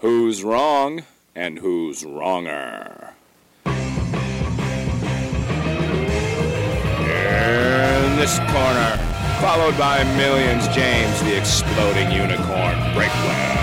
[0.00, 1.02] Who's wrong
[1.34, 3.12] and who's wronger?
[3.66, 3.74] In
[8.16, 8.96] this corner,
[9.42, 13.60] followed by millions, James the exploding unicorn Breakwell.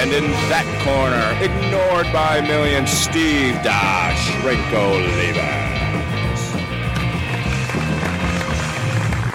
[0.00, 5.42] And in that corner, ignored by millions, Steve Dash Levens.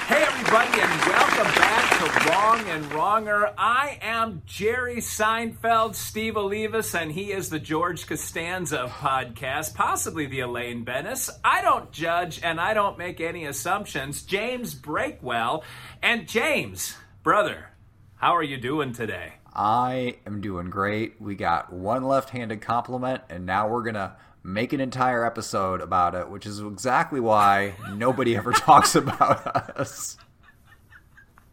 [0.08, 1.61] Hey, everybody, and welcome
[2.02, 3.54] to Wrong and Wronger.
[3.60, 10.40] I am Jerry Seinfeld, Steve Olivas, and he is the George Costanza podcast, possibly the
[10.40, 11.30] Elaine Benes.
[11.44, 14.24] I don't judge and I don't make any assumptions.
[14.24, 15.62] James Breakwell.
[16.02, 17.68] And James, brother,
[18.16, 19.34] how are you doing today?
[19.54, 21.22] I am doing great.
[21.22, 25.82] We got one left handed compliment, and now we're going to make an entire episode
[25.82, 29.46] about it, which is exactly why nobody ever talks about
[29.78, 30.18] us.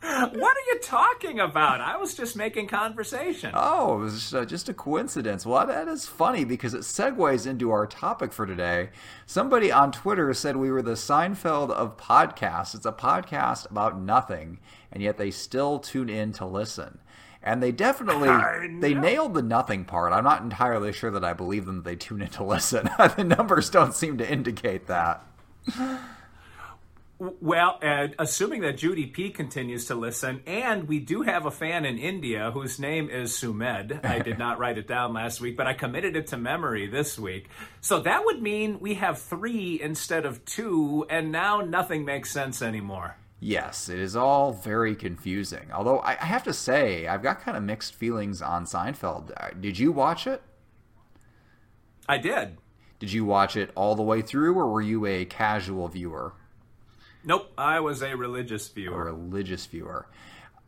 [0.00, 1.80] What are you talking about?
[1.80, 3.50] I was just making conversation.
[3.54, 5.44] Oh, it was uh, just a coincidence.
[5.44, 8.90] Well, that is funny because it segues into our topic for today.
[9.26, 12.74] Somebody on Twitter said we were the Seinfeld of podcasts.
[12.74, 14.60] It's a podcast about nothing,
[14.92, 16.98] and yet they still tune in to listen.
[17.42, 18.28] And they definitely
[18.80, 20.12] they nailed the nothing part.
[20.12, 22.88] I'm not entirely sure that I believe them that they tune in to listen.
[23.16, 25.24] the numbers don't seem to indicate that.
[27.20, 31.84] Well, uh, assuming that Judy P continues to listen, and we do have a fan
[31.84, 34.04] in India whose name is Sumed.
[34.04, 37.18] I did not write it down last week, but I committed it to memory this
[37.18, 37.48] week.
[37.80, 42.62] So that would mean we have three instead of two, and now nothing makes sense
[42.62, 43.16] anymore.
[43.40, 45.72] Yes, it is all very confusing.
[45.72, 49.32] Although I have to say, I've got kind of mixed feelings on Seinfeld.
[49.36, 50.40] Uh, did you watch it?
[52.08, 52.58] I did.
[53.00, 56.34] Did you watch it all the way through, or were you a casual viewer?
[57.24, 59.08] Nope, I was a religious viewer.
[59.08, 60.06] A religious viewer.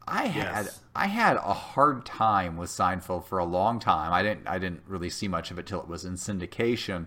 [0.06, 0.80] I had Yes.
[0.94, 4.12] I had a hard time with Seinfeld for a long time.
[4.12, 7.06] I didn't I didn't really see much of it till it was in syndication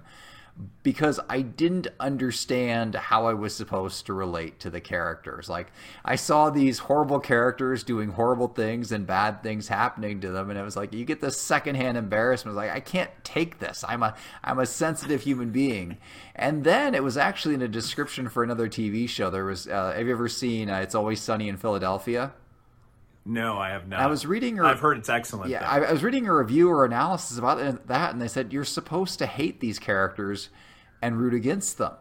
[0.83, 5.49] because I didn't understand how I was supposed to relate to the characters.
[5.49, 5.71] Like
[6.05, 10.59] I saw these horrible characters doing horrible things and bad things happening to them and
[10.59, 13.83] it was like you get this secondhand embarrassment like I can't take this.
[13.87, 15.97] I'm a I'm a sensitive human being.
[16.35, 19.29] And then it was actually in a description for another TV show.
[19.29, 22.33] There was uh, have you ever seen uh, It's Always Sunny in Philadelphia?
[23.25, 23.99] No, I have not.
[23.99, 24.59] I was reading.
[24.59, 25.49] I've heard it's excellent.
[25.49, 25.67] Yeah.
[25.67, 29.19] I, I was reading a review or analysis about that, and they said you're supposed
[29.19, 30.49] to hate these characters
[31.01, 31.93] and root against them.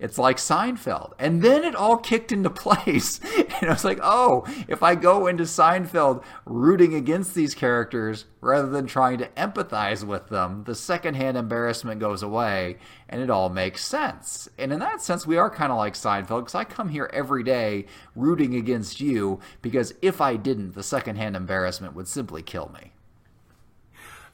[0.00, 4.46] It's like Seinfeld, and then it all kicked into place, and I was like, oh,
[4.66, 10.28] if I go into Seinfeld rooting against these characters rather than trying to empathize with
[10.30, 12.78] them, the secondhand embarrassment goes away,
[13.10, 14.48] and it all makes sense.
[14.56, 17.42] And in that sense, we are kind of like Seinfeld because I come here every
[17.42, 17.84] day
[18.16, 22.92] rooting against you because if I didn't, the secondhand embarrassment would simply kill me.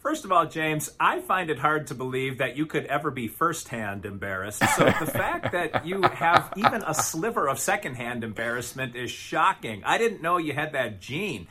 [0.06, 3.26] First of all, James, I find it hard to believe that you could ever be
[3.26, 4.60] firsthand embarrassed.
[4.76, 9.82] So the fact that you have even a sliver of secondhand embarrassment is shocking.
[9.84, 11.48] I didn't know you had that gene.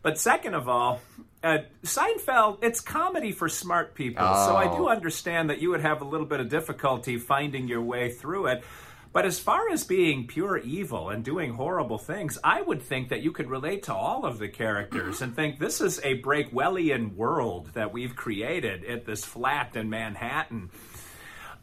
[0.00, 1.00] But second of all,
[1.42, 4.22] uh, Seinfeld, it's comedy for smart people.
[4.32, 4.90] So I do Oh.
[4.90, 8.62] understand that you would have a little bit of difficulty finding your way through it.
[9.18, 13.20] But as far as being pure evil and doing horrible things, I would think that
[13.20, 17.70] you could relate to all of the characters and think this is a Breakwellian world
[17.74, 20.70] that we've created at this flat in Manhattan.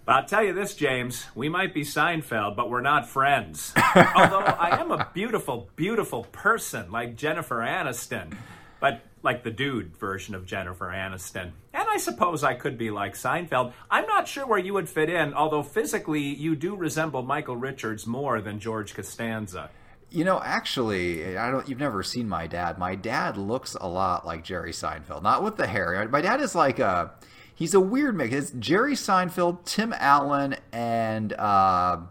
[0.03, 3.71] But I'll tell you this, James, we might be Seinfeld, but we're not friends.
[3.95, 8.35] Although I am a beautiful, beautiful person like Jennifer Aniston,
[8.81, 11.51] but like the dude version of Jennifer Aniston.
[11.73, 13.73] And I suppose I could be like Seinfeld.
[13.91, 18.07] I'm not sure where you would fit in, although physically you do resemble Michael Richards
[18.07, 19.69] more than George Costanza.
[20.11, 21.67] You know, actually, I don't.
[21.67, 22.77] You've never seen my dad.
[22.77, 26.07] My dad looks a lot like Jerry Seinfeld, not with the hair.
[26.09, 27.11] My dad is like a.
[27.55, 28.33] He's a weird mix.
[28.33, 32.01] It's Jerry Seinfeld, Tim Allen, and uh,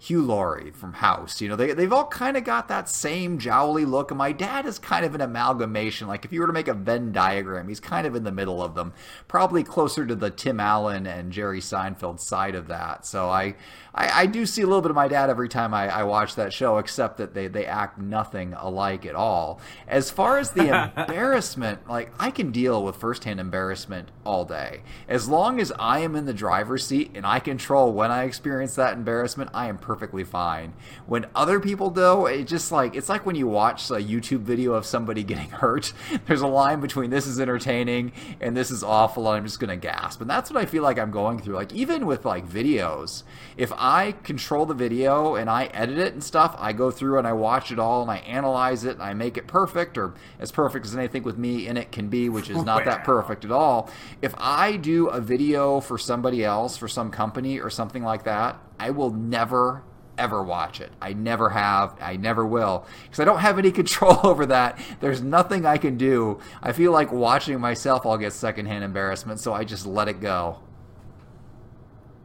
[0.00, 1.40] Hugh Laurie from House.
[1.40, 4.12] You know, they they've all kind of got that same jowly look.
[4.12, 6.06] And my dad is kind of an amalgamation.
[6.06, 8.62] Like if you were to make a Venn diagram, he's kind of in the middle
[8.62, 8.92] of them,
[9.26, 13.06] probably closer to the Tim Allen and Jerry Seinfeld side of that.
[13.06, 13.56] So I
[13.98, 16.36] I, I do see a little bit of my dad every time I, I watch
[16.36, 19.60] that show, except that they they act nothing alike at all.
[19.88, 24.82] As far as the embarrassment, like I can deal with firsthand embarrassment all day.
[25.08, 28.76] As long as I am in the driver's seat and I control when I experience
[28.76, 30.74] that embarrassment, I am perfectly fine.
[31.06, 34.74] When other people do, it just like it's like when you watch a YouTube video
[34.74, 35.92] of somebody getting hurt.
[36.26, 39.76] There's a line between this is entertaining and this is awful, and I'm just gonna
[39.76, 40.20] gasp.
[40.20, 41.56] And that's what I feel like I'm going through.
[41.56, 43.24] Like even with like videos,
[43.56, 47.26] if I control the video and I edit it and stuff, I go through and
[47.26, 50.52] I watch it all and I analyze it and I make it perfect or as
[50.52, 53.50] perfect as anything with me in it can be, which is not that perfect at
[53.50, 53.90] all.
[54.20, 58.58] If I do a video for somebody else, for some company or something like that,
[58.78, 59.82] I will never
[60.18, 60.90] ever watch it.
[61.00, 61.94] I never have.
[62.00, 62.84] I never will.
[63.04, 64.78] Because I don't have any control over that.
[65.00, 66.40] There's nothing I can do.
[66.60, 70.58] I feel like watching myself, I'll get secondhand embarrassment, so I just let it go.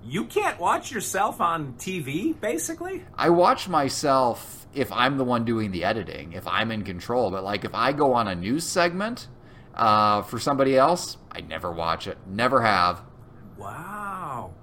[0.06, 3.06] You can't watch yourself on TV, basically?
[3.16, 7.32] I watch myself if I'm the one doing the editing, if I'm in control.
[7.32, 9.28] But like if I go on a news segment
[9.74, 12.18] uh, for somebody else, I never watch it.
[12.28, 13.02] Never have.
[13.58, 14.54] Wow.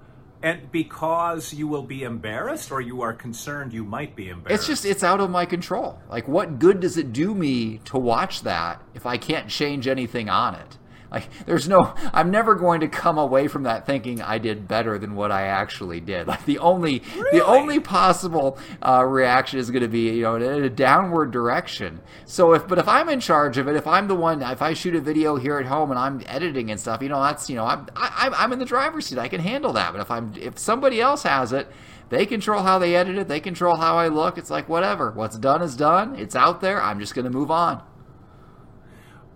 [0.43, 4.61] And because you will be embarrassed or you are concerned you might be embarrassed?
[4.61, 5.99] It's just, it's out of my control.
[6.09, 10.29] Like, what good does it do me to watch that if I can't change anything
[10.29, 10.77] on it?
[11.11, 14.97] Like, there's no, I'm never going to come away from that thinking I did better
[14.97, 16.27] than what I actually did.
[16.31, 17.39] Like, the only, really?
[17.39, 21.99] the only possible uh, reaction is going to be, you know, in a downward direction.
[22.23, 24.73] So if, but if I'm in charge of it, if I'm the one, if I
[24.73, 27.57] shoot a video here at home and I'm editing and stuff, you know, that's, you
[27.57, 29.17] know, I'm, I, I'm in the driver's seat.
[29.17, 29.91] I can handle that.
[29.91, 31.69] But if I'm, if somebody else has it,
[32.07, 33.27] they control how they edit it.
[33.27, 34.37] They control how I look.
[34.37, 35.11] It's like whatever.
[35.11, 36.15] What's done is done.
[36.15, 36.81] It's out there.
[36.81, 37.83] I'm just going to move on.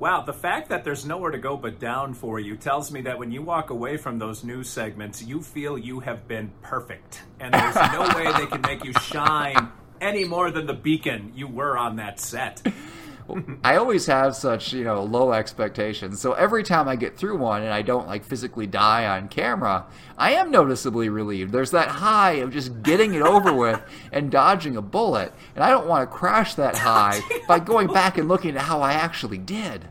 [0.06, 3.18] Wow, the fact that there's nowhere to go but down for you tells me that
[3.18, 7.24] when you walk away from those news segments, you feel you have been perfect.
[7.40, 11.48] And there's no way they can make you shine any more than the beacon you
[11.48, 12.62] were on that set.
[13.64, 16.22] I always have such, you know, low expectations.
[16.22, 19.88] So every time I get through one and I don't like physically die on camera,
[20.20, 21.52] I am noticeably relieved.
[21.52, 23.82] There's that high of just getting it over with
[24.12, 25.34] and dodging a bullet.
[25.56, 28.84] And I don't want to crash that high by going back and looking at how
[28.84, 29.88] I actually did.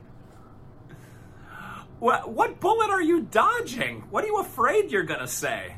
[2.05, 4.03] What, what bullet are you dodging?
[4.11, 5.77] What are you afraid you're going to say?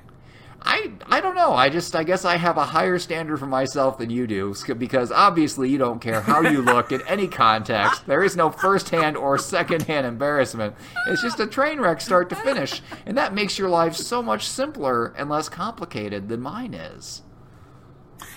[0.60, 1.52] I I don't know.
[1.52, 5.12] I just I guess I have a higher standard for myself than you do because
[5.12, 8.04] obviously you don't care how you look in any context.
[8.08, 10.74] There is no first-hand or second-hand embarrassment.
[11.06, 14.48] It's just a train wreck start to finish, and that makes your life so much
[14.48, 17.22] simpler and less complicated than mine is.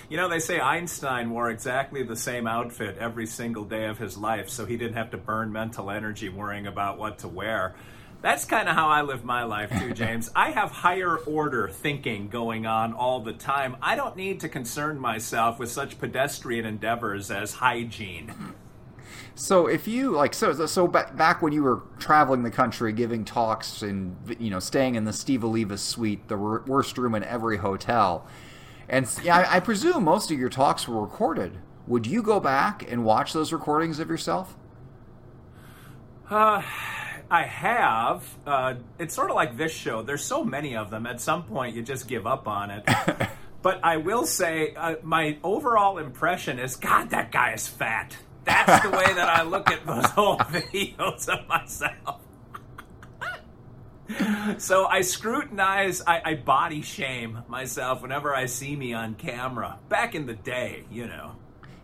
[0.10, 4.18] You know, they say Einstein wore exactly the same outfit every single day of his
[4.18, 7.76] life, so he didn't have to burn mental energy worrying about what to wear.
[8.24, 10.32] That's kind of how I live my life too, James.
[10.36, 13.78] I have higher order thinking going on all the time.
[13.84, 18.34] I don't need to concern myself with such pedestrian endeavors as hygiene.
[19.36, 23.84] So if you like, so so back when you were traveling the country, giving talks
[23.84, 28.28] and you know staying in the Steve Olivas suite, the worst room in every hotel,
[28.90, 31.58] and yeah, I, I presume most of your talks were recorded.
[31.88, 34.56] Would you go back and watch those recordings of yourself?
[36.30, 36.62] Uh
[37.32, 38.24] I have.
[38.46, 40.02] Uh, it's sort of like this show.
[40.02, 41.06] There's so many of them.
[41.06, 42.90] At some point, you just give up on it.
[43.62, 48.18] but I will say, uh, my overall impression is, God, that guy is fat.
[48.46, 52.22] That's the way that I look at those old videos of myself.
[54.58, 59.80] So I scrutinize, I, I body shame myself whenever I see me on camera.
[59.90, 61.36] Back in the day, you know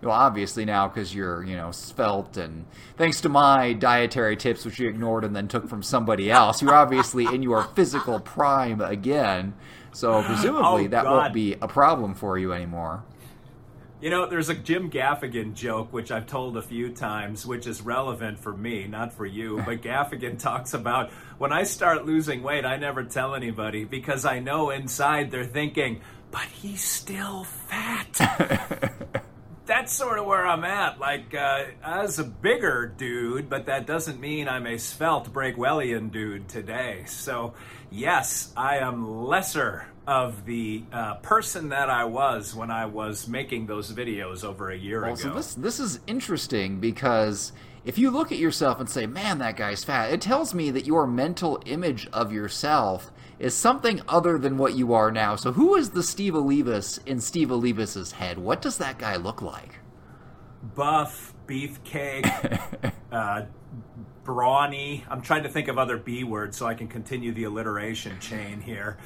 [0.06, 4.80] well, obviously now because you're, you know, svelte and thanks to my dietary tips, which
[4.80, 9.54] you ignored and then took from somebody else, you're obviously in your physical prime again.
[9.94, 13.04] So presumably oh, that won't be a problem for you anymore.
[14.02, 17.82] You know, there's a Jim Gaffigan joke, which I've told a few times, which is
[17.82, 19.62] relevant for me, not for you.
[19.66, 24.40] But Gaffigan talks about when I start losing weight, I never tell anybody because I
[24.40, 29.24] know inside they're thinking, but he's still fat.
[29.66, 31.00] that's sort of where I'm at.
[31.00, 36.48] Like, uh, as a bigger dude, but that doesn't mean I'm a svelte Breakwellian dude
[36.48, 37.04] today.
[37.08, 37.54] So,
[37.92, 43.66] yes, I am lesser of the uh, person that I was when I was making
[43.66, 45.22] those videos over a year well, ago.
[45.22, 47.52] So this this is interesting because
[47.86, 50.86] if you look at yourself and say, "Man, that guy's fat," it tells me that
[50.86, 55.36] your mental image of yourself is something other than what you are now.
[55.36, 58.38] So who is the Steve Olivas in Steve Olivas's head?
[58.38, 59.80] What does that guy look like?
[60.76, 63.44] Buff, beefcake, uh,
[64.24, 65.06] brawny.
[65.10, 68.62] I'm trying to think of other B words so I can continue the alliteration chain
[68.62, 68.98] here.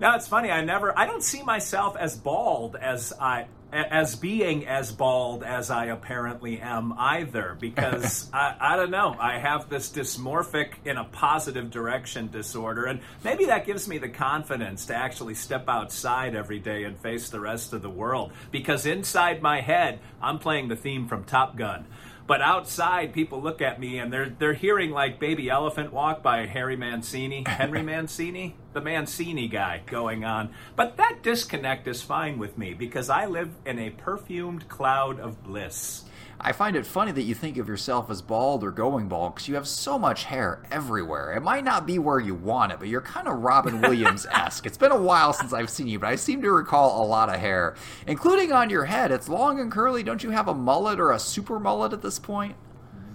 [0.00, 0.50] Now it's funny.
[0.50, 0.96] I never.
[0.98, 6.60] I don't see myself as bald as I as being as bald as I apparently
[6.60, 7.56] am either.
[7.58, 9.16] Because I, I don't know.
[9.18, 14.08] I have this dysmorphic in a positive direction disorder, and maybe that gives me the
[14.08, 18.32] confidence to actually step outside every day and face the rest of the world.
[18.50, 21.86] Because inside my head, I'm playing the theme from Top Gun.
[22.26, 26.46] But outside, people look at me and they're they're hearing like "Baby Elephant Walk" by
[26.46, 30.50] Harry Mancini, Henry Mancini, the Mancini guy going on.
[30.74, 35.44] But that disconnect is fine with me because I live in a perfumed cloud of
[35.44, 36.04] bliss.
[36.46, 39.48] I find it funny that you think of yourself as bald or going bald because
[39.48, 41.32] you have so much hair everywhere.
[41.32, 44.66] It might not be where you want it, but you're kind of Robin Williams esque.
[44.66, 47.30] it's been a while since I've seen you, but I seem to recall a lot
[47.30, 49.10] of hair, including on your head.
[49.10, 50.02] It's long and curly.
[50.02, 52.56] Don't you have a mullet or a super mullet at this point?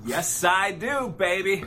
[0.04, 1.66] Yes, I do, baby.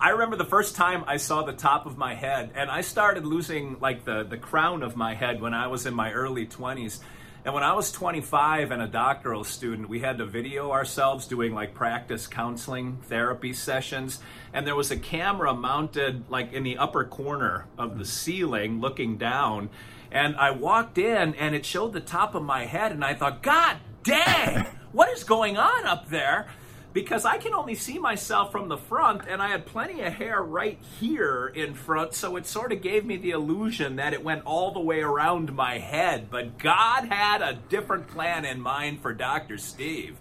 [0.00, 3.24] I remember the first time I saw the top of my head, and I started
[3.24, 6.98] losing like the, the crown of my head when I was in my early 20s.
[7.46, 11.54] And when I was 25 and a doctoral student, we had to video ourselves doing
[11.54, 14.18] like practice counseling therapy sessions.
[14.52, 19.16] And there was a camera mounted like in the upper corner of the ceiling looking
[19.16, 19.70] down.
[20.10, 22.90] And I walked in and it showed the top of my head.
[22.90, 26.48] And I thought, God dang, what is going on up there?
[26.96, 30.42] Because I can only see myself from the front, and I had plenty of hair
[30.42, 34.46] right here in front, so it sort of gave me the illusion that it went
[34.46, 36.30] all the way around my head.
[36.30, 39.58] But God had a different plan in mind for Dr.
[39.58, 40.16] Steve.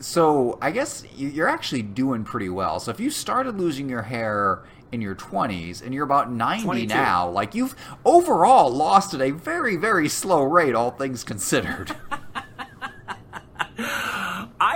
[0.00, 2.80] So I guess you're actually doing pretty well.
[2.80, 6.86] So if you started losing your hair in your 20s and you're about 90 22.
[6.88, 11.94] now, like you've overall lost at a very, very slow rate, all things considered.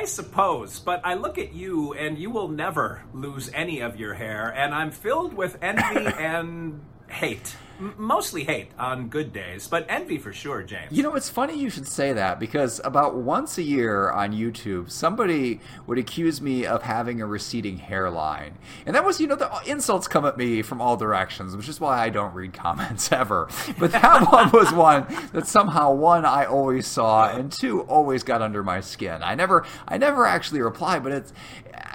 [0.06, 4.14] I suppose, but I look at you and you will never lose any of your
[4.14, 7.56] hair, and I'm filled with envy and hate.
[7.78, 10.90] M- mostly hate on good days, but envy for sure, James.
[10.90, 14.90] You know, it's funny you should say that because about once a year on YouTube,
[14.90, 18.54] somebody would accuse me of having a receding hairline.
[18.86, 21.78] And that was, you know, the insults come at me from all directions, which is
[21.78, 23.48] why I don't read comments ever.
[23.78, 28.40] But that one was one that somehow, one, I always saw, and two, always got
[28.40, 29.22] under my skin.
[29.22, 31.32] I never, I never actually replied, but it's,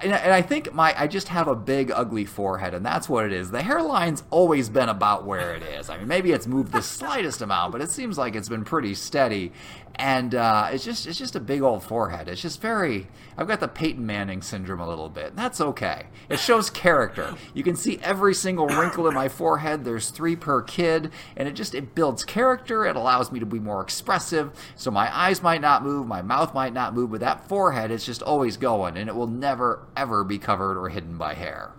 [0.04, 3.34] and I think my I just have a big ugly forehead, and that's what it
[3.34, 3.52] is.
[3.52, 5.90] The hairline's always been about where it is.
[5.90, 8.94] I mean, maybe it's moved the slightest amount, but it seems like it's been pretty
[8.96, 9.52] steady.
[9.96, 12.28] And uh, it's just it's just a big old forehead.
[12.28, 13.08] It's just very.
[13.38, 15.36] I've got the Peyton Manning syndrome a little bit.
[15.36, 16.08] That's okay.
[16.30, 17.36] It shows character.
[17.54, 19.84] You can see every single wrinkle in my forehead.
[19.84, 22.86] There's three per kid, and it just it builds character.
[22.86, 24.52] It allows me to be more expressive.
[24.76, 28.06] So my eyes might not move, my mouth might not move, but that forehead is
[28.06, 31.72] just always going, and it will never ever be covered or hidden by hair.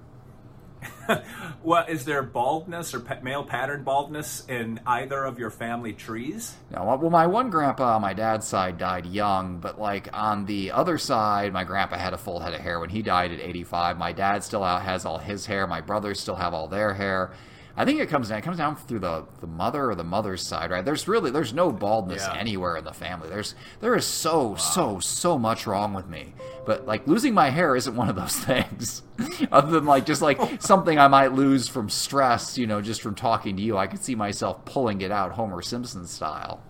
[1.63, 6.55] well, is there baldness or male pattern baldness in either of your family trees?
[6.71, 6.85] No.
[6.85, 10.99] Well, my one grandpa on my dad's side died young, but like on the other
[10.99, 13.99] side, my grandpa had a full head of hair when he died at 85.
[13.99, 15.67] My dad still has all his hair.
[15.67, 17.33] My brothers still have all their hair.
[17.77, 20.43] I think it comes down it comes down through the the mother or the mother's
[20.43, 20.85] side, right?
[20.85, 22.39] There's really there's no baldness yeah.
[22.39, 23.29] anywhere in the family.
[23.29, 24.57] There's there is so wow.
[24.57, 26.35] so so much wrong with me.
[26.67, 29.03] But like losing my hair isn't one of those things.
[29.51, 33.15] Other than like just like something I might lose from stress, you know, just from
[33.15, 33.77] talking to you.
[33.79, 36.63] I could see myself pulling it out Homer Simpson style.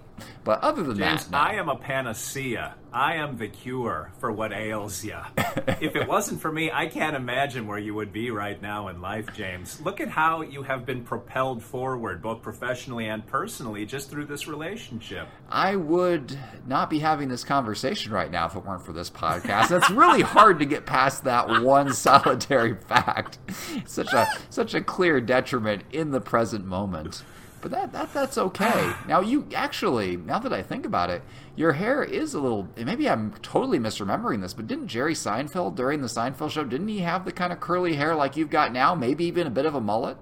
[0.44, 1.38] But other than James, that, no.
[1.38, 2.74] I am a panacea.
[2.94, 5.16] I am the cure for what ails you.
[5.80, 9.00] if it wasn't for me, I can't imagine where you would be right now in
[9.00, 9.80] life, James.
[9.80, 14.46] Look at how you have been propelled forward, both professionally and personally, just through this
[14.46, 15.26] relationship.
[15.48, 19.74] I would not be having this conversation right now if it weren't for this podcast.
[19.74, 23.38] It's really hard to get past that one solitary fact.
[23.86, 27.24] Such a such a clear detriment in the present moment.
[27.62, 28.92] But that, that that's okay.
[29.08, 31.22] now you actually, now that I think about it,
[31.56, 32.68] your hair is a little.
[32.76, 36.98] Maybe I'm totally misremembering this, but didn't Jerry Seinfeld during the Seinfeld show didn't he
[36.98, 38.94] have the kind of curly hair like you've got now?
[38.94, 40.18] Maybe even a bit of a mullet.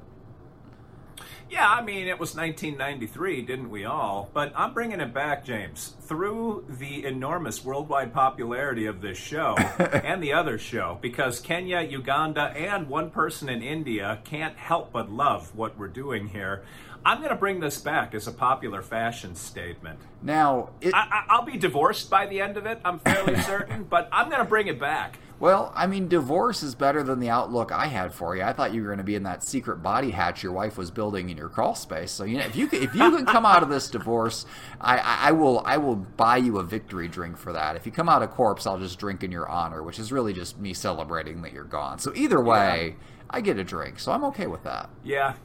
[1.51, 4.31] Yeah, I mean, it was 1993, didn't we all?
[4.33, 5.97] But I'm bringing it back, James.
[6.03, 12.53] Through the enormous worldwide popularity of this show and the other show, because Kenya, Uganda,
[12.57, 16.63] and one person in India can't help but love what we're doing here.
[17.05, 19.99] I'm going to bring this back as a popular fashion statement.
[20.23, 20.93] Now, it...
[20.95, 24.43] I, will be divorced by the end of it, I'm fairly certain, but I'm going
[24.43, 25.19] to bring it back.
[25.41, 28.43] Well, I mean, divorce is better than the outlook I had for you.
[28.43, 30.91] I thought you were going to be in that secret body hatch your wife was
[30.91, 32.11] building in your crawl space.
[32.11, 34.45] So you know, if you if you can come out of this divorce,
[34.83, 37.75] I, I will I will buy you a victory drink for that.
[37.75, 40.35] If you come out a corpse, I'll just drink in your honor, which is really
[40.35, 41.99] just me celebrating that you're gone.
[41.99, 43.05] So either way, yeah.
[43.31, 44.91] I get a drink, so I'm okay with that.
[45.03, 45.37] Yeah,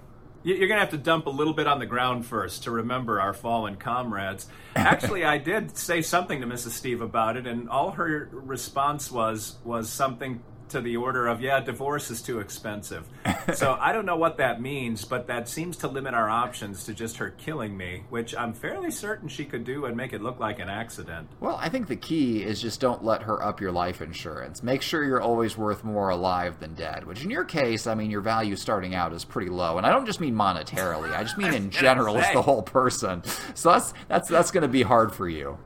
[0.45, 3.19] You're going to have to dump a little bit on the ground first to remember
[3.19, 4.47] our fallen comrades.
[4.75, 6.69] Actually, I did say something to Mrs.
[6.69, 11.59] Steve about it, and all her response was was something to the order of, yeah,
[11.59, 13.07] divorce is too expensive.
[13.53, 16.93] so I don't know what that means, but that seems to limit our options to
[16.93, 20.39] just her killing me, which I'm fairly certain she could do and make it look
[20.39, 21.27] like an accident.
[21.39, 24.63] Well, I think the key is just don't let her up your life insurance.
[24.63, 28.09] Make sure you're always worth more alive than dead, which in your case, I mean,
[28.09, 29.77] your value starting out is pretty low.
[29.77, 33.23] And I don't just mean monetarily, I just mean in general as the whole person.
[33.53, 35.57] So that's that's that's going to be hard for you.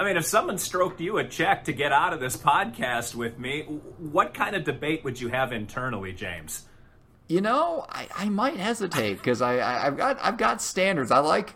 [0.00, 3.38] I mean, if someone stroked you a check to get out of this podcast with
[3.38, 3.64] me,
[3.98, 6.64] what kind of debate would you have internally, James?
[7.28, 11.10] You know, I, I might hesitate because I, I have got I've got standards.
[11.10, 11.54] I like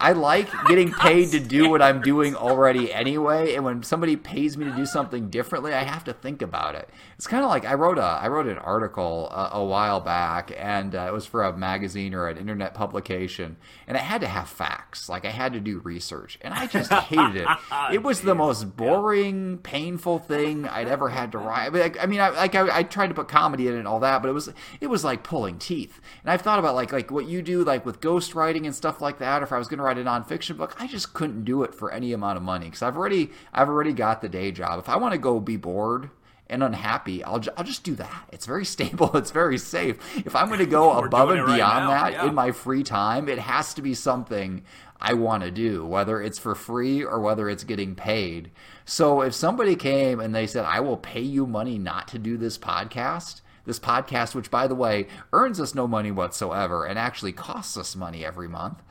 [0.00, 4.56] I like getting paid to do what I'm doing already anyway, and when somebody pays
[4.56, 6.88] me to do something differently, I have to think about it.
[7.16, 10.52] It's kind of like I wrote a I wrote an article a, a while back,
[10.56, 14.26] and uh, it was for a magazine or an internet publication, and it had to
[14.26, 15.08] have facts.
[15.08, 17.48] Like I had to do research, and I just hated it.
[17.92, 21.66] It was the most boring, painful thing I'd ever had to write.
[21.66, 23.78] I mean, I, I mean, I, like I, I tried to put comedy in it
[23.78, 26.00] and all that, but it was it was like pulling teeth.
[26.22, 29.18] And I've thought about like like what you do, like with ghostwriting and stuff like
[29.18, 29.42] that.
[29.42, 31.74] Or if I was going to write a nonfiction book, I just couldn't do it
[31.74, 34.78] for any amount of money because I've already I've already got the day job.
[34.78, 36.10] If I want to go be bored
[36.48, 38.28] and unhappy, I'll, ju- I'll just do that.
[38.32, 39.16] It's very stable.
[39.16, 39.96] It's very safe.
[40.16, 42.26] If I'm going to go above and right beyond now, that yeah.
[42.26, 44.62] in my free time, it has to be something
[45.00, 48.50] I want to do, whether it's for free or whether it's getting paid.
[48.84, 52.36] So if somebody came and they said, I will pay you money not to do
[52.36, 57.32] this podcast, this podcast, which by the way earns us no money whatsoever and actually
[57.32, 58.82] costs us money every month,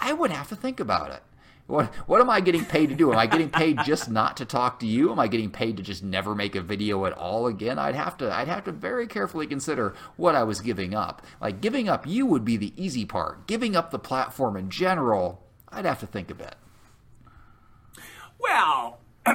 [0.00, 1.22] I would have to think about it.
[1.70, 3.12] What what am I getting paid to do?
[3.12, 5.12] Am I getting paid just not to talk to you?
[5.12, 7.78] Am I getting paid to just never make a video at all again?
[7.78, 11.24] I'd have to I'd have to very carefully consider what I was giving up.
[11.40, 13.46] Like giving up you would be the easy part.
[13.46, 16.56] Giving up the platform in general, I'd have to think a bit.
[18.40, 18.98] Well,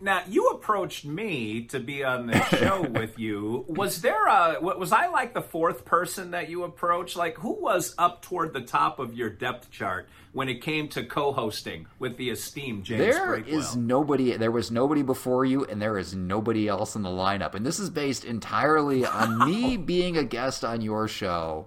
[0.00, 3.64] now you approached me to be on this show with you.
[3.68, 7.16] Was there a wa- was I like the fourth person that you approached?
[7.16, 11.02] Like who was up toward the top of your depth chart when it came to
[11.04, 13.46] co-hosting with the esteemed James There Breakwell?
[13.48, 14.36] is nobody.
[14.36, 17.54] There was nobody before you, and there is nobody else in the lineup.
[17.54, 21.66] And this is based entirely on me being a guest on your show,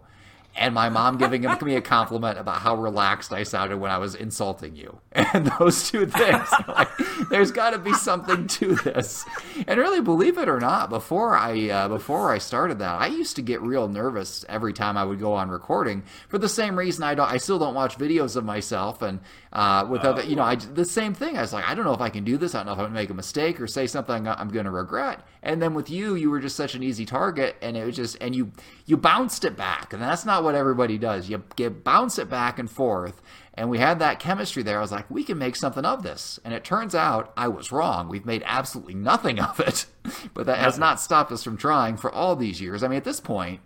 [0.55, 4.15] and my mom giving me a compliment about how relaxed I sounded when I was
[4.15, 4.99] insulting you.
[5.31, 6.89] And those two things, like,
[7.29, 9.23] there's got to be something to this.
[9.67, 13.35] And really, believe it or not, before I uh, before I started that, I used
[13.35, 17.03] to get real nervous every time I would go on recording for the same reason
[17.03, 17.31] I don't.
[17.31, 19.19] I still don't watch videos of myself, and
[19.53, 21.37] uh, with other, you know, I the same thing.
[21.37, 22.55] I was like, I don't know if I can do this.
[22.55, 24.71] I don't know if I'm gonna make a mistake or say something I'm going to
[24.71, 25.21] regret.
[25.41, 28.17] And then with you, you were just such an easy target, and it was just,
[28.19, 28.51] and you
[28.85, 31.29] you bounced it back, and that's not what everybody does.
[31.29, 33.21] You, you bounce it back and forth.
[33.53, 34.77] And we had that chemistry there.
[34.77, 36.39] I was like, we can make something of this.
[36.45, 38.07] And it turns out I was wrong.
[38.07, 39.85] We've made absolutely nothing of it.
[40.33, 42.81] But that has not stopped us from trying for all these years.
[42.81, 43.59] I mean, at this point,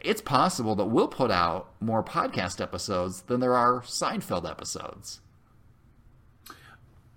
[0.00, 5.20] it's possible that we'll put out more podcast episodes than there are Seinfeld episodes.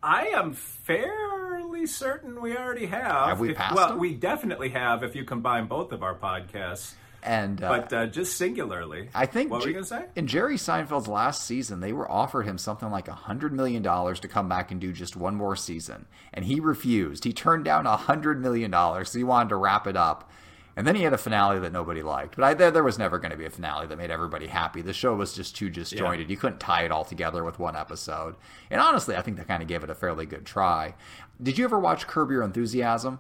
[0.02, 0.54] I am
[1.88, 3.28] certain we already have.
[3.30, 4.00] Have we If- passed well, them?
[4.00, 6.94] we definitely have if you combine both of our podcasts,
[7.24, 9.10] And uh, but uh, just singularly.
[9.16, 10.06] I think What were you gonna say?
[10.16, 14.20] in Jerry Seinfeld's last season, they were offered him something like a hundred million dollars
[14.20, 17.24] to come back and do just one more season, and he refused.
[17.24, 20.30] He turned down a hundred million dollars, so he wanted to wrap it up.
[20.78, 22.36] And then he had a finale that nobody liked.
[22.36, 24.82] But I, there, there was never going to be a finale that made everybody happy.
[24.82, 26.30] The show was just too disjointed.
[26.30, 28.36] You couldn't tie it all together with one episode.
[28.70, 30.96] And honestly, I think they kind of gave it a fairly good try.
[31.42, 33.20] Did you ever watch Curb Your Enthusiasm?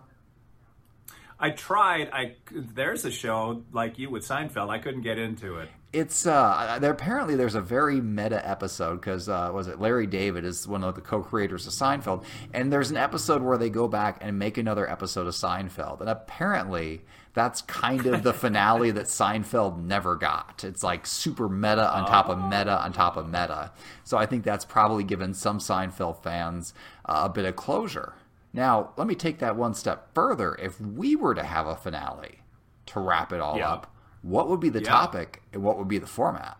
[1.39, 2.10] I tried.
[2.13, 4.69] I there's a show like you with Seinfeld.
[4.69, 5.69] I couldn't get into it.
[5.91, 6.91] It's uh, there.
[6.91, 10.95] Apparently, there's a very meta episode because uh, was it Larry David is one of
[10.95, 12.23] the co-creators of Seinfeld,
[12.54, 16.10] and there's an episode where they go back and make another episode of Seinfeld, and
[16.10, 17.01] apparently
[17.34, 20.63] that's kind of the finale that Seinfeld never got.
[20.63, 23.71] It's like super meta on top of meta on top of meta.
[24.06, 26.73] So I think that's probably given some Seinfeld fans
[27.06, 28.13] a bit of closure.
[28.54, 30.56] Now, let me take that one step further.
[30.56, 32.39] If we were to have a finale
[32.88, 33.70] to wrap it all Yeah.
[33.72, 34.89] up, what would be the Yeah.
[34.89, 36.58] topic and what would be the format?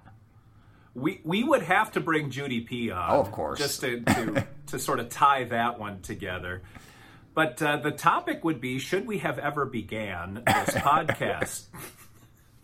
[0.94, 3.12] We we would have to bring Judy P on.
[3.12, 3.60] Oh, of course.
[3.60, 6.62] just to to, to sort of tie that one together.
[7.34, 11.66] But uh, the topic would be: Should we have ever began this podcast?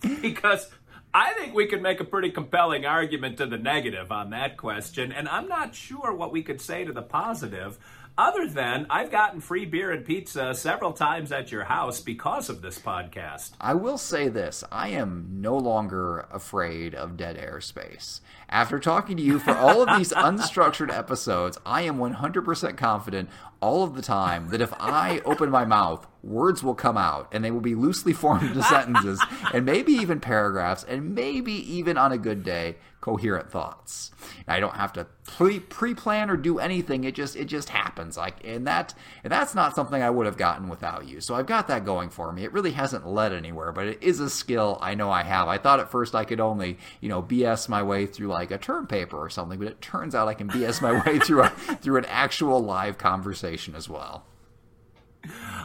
[0.22, 0.70] because
[1.13, 5.12] I think we could make a pretty compelling argument to the negative on that question,
[5.12, 7.78] and I'm not sure what we could say to the positive.
[8.17, 12.62] Other than I've gotten free beer and pizza several times at your house because of
[12.62, 13.52] this podcast.
[13.60, 18.19] I will say this I am no longer afraid of dead airspace.
[18.50, 23.30] After talking to you for all of these unstructured episodes, I am 100% confident
[23.62, 27.44] all of the time that if I open my mouth, words will come out and
[27.44, 29.22] they will be loosely formed into sentences
[29.54, 34.12] and maybe even paragraphs and maybe even on a good day coherent thoughts.
[34.48, 37.04] I don't have to pre pre-plan or do anything.
[37.04, 38.16] It just it just happens.
[38.16, 41.20] Like and that and that's not something I would have gotten without you.
[41.20, 42.44] So I've got that going for me.
[42.44, 45.48] It really hasn't led anywhere, but it is a skill I know I have.
[45.48, 48.58] I thought at first I could only, you know, BS my way through like a
[48.60, 51.50] term paper or something, but it turns out I can BS my way through a
[51.50, 54.26] through an actual live conversation as well.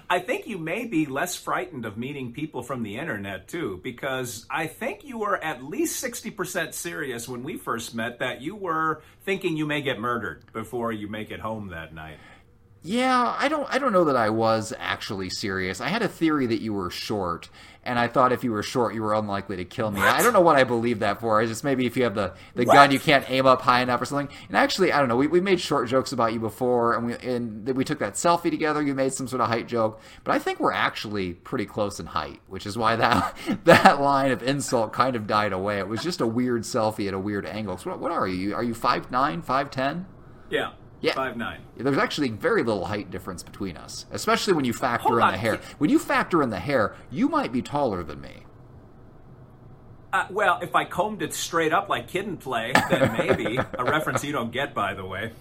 [0.09, 4.47] I think you may be less frightened of meeting people from the internet too, because
[4.51, 9.03] I think you were at least 60% serious when we first met that you were
[9.25, 12.19] thinking you may get murdered before you make it home that night.
[12.87, 15.81] Yeah, I don't I don't know that I was actually serious.
[15.81, 17.49] I had a theory that you were short,
[17.83, 19.99] and I thought if you were short, you were unlikely to kill me.
[19.99, 20.09] What?
[20.09, 21.41] I don't know what I believe that for.
[21.41, 24.01] I just maybe if you have the, the gun, you can't aim up high enough
[24.01, 24.29] or something.
[24.47, 25.17] And actually, I don't know.
[25.17, 28.51] We, we made short jokes about you before, and we and we took that selfie
[28.51, 28.81] together.
[28.81, 32.07] You made some sort of height joke, but I think we're actually pretty close in
[32.07, 35.81] height, which is why that that line of insult kind of died away.
[35.81, 37.79] It was just a weird selfie at a weird angle.
[37.79, 38.55] So what, what are you?
[38.55, 40.07] Are you five nine, five ten?
[41.07, 41.15] Yeah.
[41.15, 41.61] Five nine.
[41.77, 45.33] There's actually very little height difference between us, especially when you factor Hold in on.
[45.33, 45.61] the hair.
[45.79, 48.43] When you factor in the hair, you might be taller than me.
[50.13, 53.85] Uh, well, if I combed it straight up like Kid and Play, then maybe a
[53.85, 55.33] reference you don't get, by the way.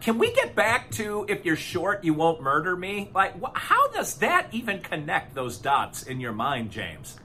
[0.00, 3.10] Can we get back to if you're short, you won't murder me?
[3.14, 7.18] Like, wh- how does that even connect those dots in your mind, James?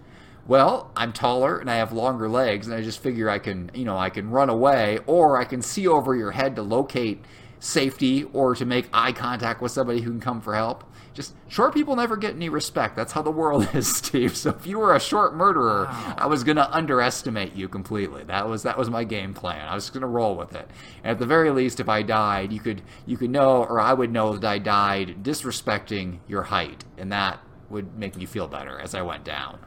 [0.52, 3.86] Well, I'm taller and I have longer legs, and I just figure I can, you
[3.86, 7.24] know, I can run away, or I can see over your head to locate
[7.60, 10.84] safety or to make eye contact with somebody who can come for help.
[11.14, 12.98] Just short people never get any respect.
[12.98, 14.36] That's how the world is, Steve.
[14.36, 16.16] So if you were a short murderer, wow.
[16.18, 18.26] I was gonna underestimate you completely.
[18.26, 19.70] That was that was my game plan.
[19.70, 20.70] I was gonna roll with it.
[21.06, 23.94] And at the very least, if I died, you could you could know, or I
[23.94, 28.78] would know that I died disrespecting your height, and that would make me feel better
[28.82, 29.58] as I went down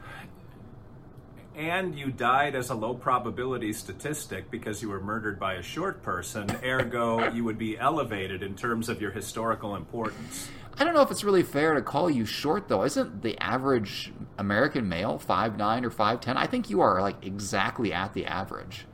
[1.55, 6.03] and you died as a low probability statistic because you were murdered by a short
[6.03, 10.49] person, ergo, you would be elevated in terms of your historical importance.
[10.77, 12.83] I don't know if it's really fair to call you short, though.
[12.83, 16.35] Isn't the average American male five nine or 5'10?
[16.35, 18.85] I think you are like exactly at the average.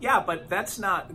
[0.00, 1.10] Yeah, but that's not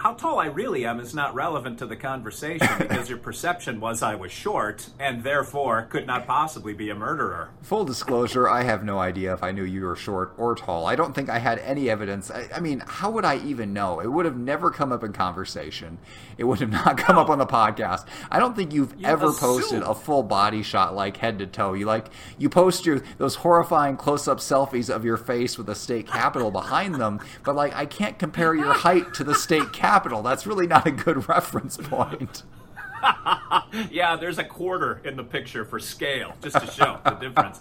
[0.00, 4.02] how tall I really am is not relevant to the conversation because your perception was
[4.02, 7.50] I was short and therefore could not possibly be a murderer.
[7.62, 10.86] Full disclosure, I have no idea if I knew you were short or tall.
[10.86, 12.30] I don't think I had any evidence.
[12.30, 14.00] I, I mean, how would I even know?
[14.00, 15.98] It would have never come up in conversation.
[16.38, 17.22] It would have not come no.
[17.22, 18.06] up on the podcast.
[18.30, 19.40] I don't think you've you ever assume.
[19.40, 21.74] posted a full body shot like head to toe.
[21.74, 26.06] You like you post your those horrifying close-up selfies of your face with the state
[26.06, 30.22] capitol behind them, but like I can't compare your height to the state capital.
[30.22, 32.42] That's really not a good reference point.
[33.90, 37.60] yeah, there's a quarter in the picture for scale, just to show the difference.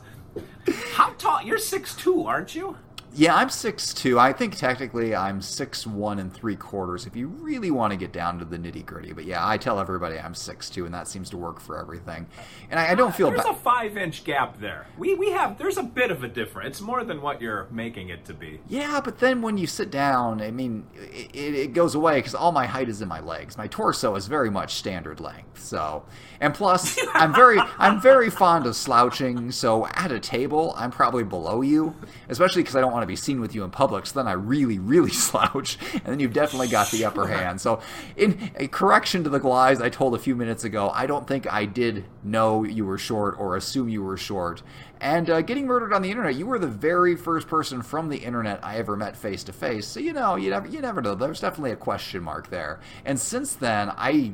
[0.93, 1.43] How tall?
[1.43, 2.77] You're six two, aren't you?
[3.17, 4.19] Yeah, I'm six two.
[4.19, 8.11] I think technically I'm six one and three quarters if you really want to get
[8.11, 9.13] down to the nitty gritty.
[9.13, 12.27] But yeah, I tell everybody I'm six two, and that seems to work for everything.
[12.69, 14.87] And I, I don't uh, feel there's ba- a five inch gap there.
[14.97, 16.67] We we have there's a bit of a difference.
[16.67, 18.59] It's more than what you're making it to be.
[18.67, 22.51] Yeah, but then when you sit down, I mean, it, it goes away because all
[22.51, 23.57] my height is in my legs.
[23.57, 25.63] My torso is very much standard length.
[25.63, 26.03] So,
[26.41, 29.51] and plus, I'm very I'm very fond of slouching.
[29.51, 31.95] So at a table, I'm probably below you,
[32.27, 34.05] especially because I don't want to be seen with you in public.
[34.05, 37.61] So then I really, really slouch, and then you've definitely got the upper hand.
[37.61, 37.81] So,
[38.15, 41.51] in a correction to the lies I told a few minutes ago, I don't think
[41.51, 44.61] I did know you were short or assume you were short.
[44.99, 48.17] And uh, getting murdered on the internet, you were the very first person from the
[48.17, 49.85] internet I ever met face to face.
[49.85, 51.15] So you know, you never, you never know.
[51.15, 52.79] There's definitely a question mark there.
[53.03, 54.33] And since then, I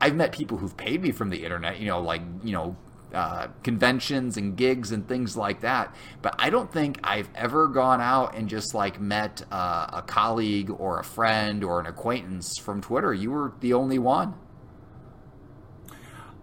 [0.00, 2.76] I've met people who've paid me from the internet, you know, like, you know,
[3.14, 5.94] uh, conventions and gigs and things like that.
[6.22, 10.70] But I don't think I've ever gone out and just like met uh, a colleague
[10.70, 13.14] or a friend or an acquaintance from Twitter.
[13.14, 14.34] You were the only one.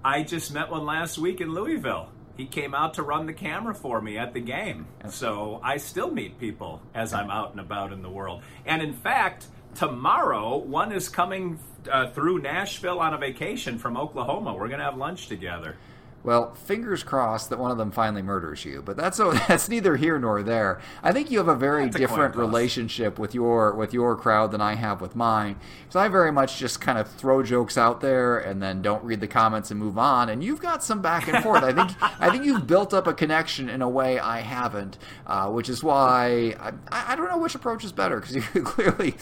[0.03, 2.09] I just met one last week in Louisville.
[2.35, 4.87] He came out to run the camera for me at the game.
[5.09, 8.41] So I still meet people as I'm out and about in the world.
[8.65, 9.45] And in fact,
[9.75, 11.59] tomorrow, one is coming
[11.91, 14.53] uh, through Nashville on a vacation from Oklahoma.
[14.53, 15.77] We're going to have lunch together.
[16.23, 20.17] Well, fingers crossed that one of them finally murders you, but that's that's neither here
[20.17, 20.79] nor there.
[21.01, 22.39] I think you have a very That's different toss.
[22.39, 25.57] relationship with your with your crowd than I have with mine.
[25.89, 29.19] So I very much just kind of throw jokes out there and then don't read
[29.19, 30.29] the comments and move on.
[30.29, 31.63] And you've got some back and forth.
[31.63, 35.49] I think I think you've built up a connection in a way I haven't, uh,
[35.49, 36.71] which is why I,
[37.11, 39.15] I don't know which approach is better because you clearly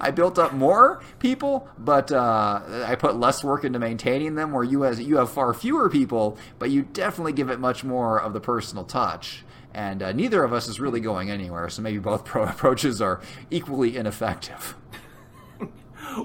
[0.00, 4.50] I built up more people, but uh, I put less work into maintaining them.
[4.52, 8.20] Where you has you have far fewer people, but you definitely give it much more
[8.20, 9.44] of the personal touch.
[9.72, 13.20] And uh, neither of us is really going anywhere, so maybe both pro- approaches are
[13.50, 14.76] equally ineffective.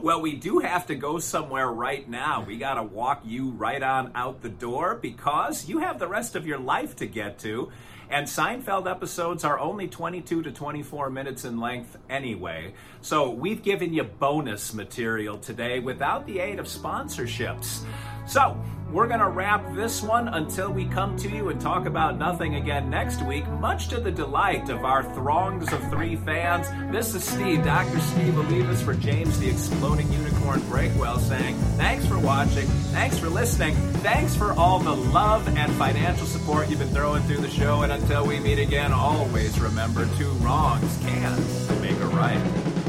[0.02, 2.44] Well, we do have to go somewhere right now.
[2.44, 6.36] We got to walk you right on out the door because you have the rest
[6.36, 7.72] of your life to get to.
[8.10, 12.74] And Seinfeld episodes are only 22 to 24 minutes in length anyway.
[13.02, 17.84] So we've given you bonus material today without the aid of sponsorships.
[18.28, 18.60] So
[18.92, 22.56] we're going to wrap this one until we come to you and talk about nothing
[22.56, 26.68] again next week, much to the delight of our throngs of three fans.
[26.92, 28.00] This is Steve, Dr.
[28.00, 33.76] Steve Olivas for James the Exploding Unicorn Breakwell saying, thanks for watching, thanks for listening,
[34.04, 37.92] thanks for all the love and financial support you've been throwing through the show, and
[37.92, 42.65] until we meet again, always remember two wrongs can make a right.